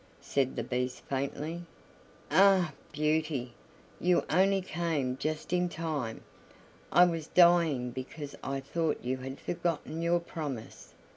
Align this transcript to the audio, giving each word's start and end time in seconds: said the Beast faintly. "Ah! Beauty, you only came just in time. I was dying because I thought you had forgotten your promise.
said 0.19 0.55
the 0.55 0.63
Beast 0.63 1.01
faintly. 1.01 1.61
"Ah! 2.31 2.73
Beauty, 2.91 3.53
you 3.99 4.23
only 4.31 4.59
came 4.59 5.15
just 5.15 5.53
in 5.53 5.69
time. 5.69 6.21
I 6.91 7.05
was 7.05 7.27
dying 7.27 7.91
because 7.91 8.35
I 8.43 8.61
thought 8.61 9.01
you 9.05 9.17
had 9.17 9.39
forgotten 9.39 10.01
your 10.01 10.19
promise. 10.19 10.95